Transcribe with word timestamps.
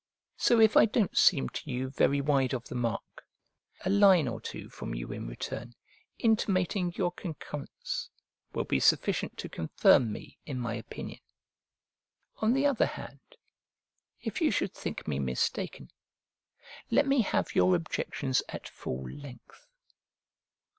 So 0.37 0.59
if 0.59 0.75
I 0.75 0.85
don't 0.85 1.15
seem 1.15 1.49
to 1.49 1.69
you 1.69 1.87
very 1.91 2.21
wide 2.21 2.55
of 2.55 2.63
the 2.67 2.73
mark, 2.73 3.23
a 3.85 3.89
line 3.91 4.27
or 4.27 4.41
two 4.41 4.67
from 4.67 4.95
you 4.95 5.11
in 5.11 5.27
return, 5.27 5.75
intimating 6.17 6.91
your 6.95 7.11
concurrence, 7.11 8.09
will 8.51 8.63
be 8.63 8.79
sufficient 8.79 9.37
to 9.37 9.47
confirm 9.47 10.11
me 10.11 10.39
in 10.43 10.57
my 10.59 10.73
opinion: 10.73 11.19
on 12.37 12.53
the 12.53 12.65
other 12.65 12.87
hand, 12.87 13.19
if 14.21 14.41
you 14.41 14.49
should 14.49 14.73
think 14.73 15.07
me 15.07 15.19
mistaken, 15.19 15.91
let 16.89 17.05
me 17.05 17.21
have 17.21 17.53
your 17.53 17.75
objections 17.75 18.41
at 18.49 18.67
full 18.67 19.07
length. 19.07 19.67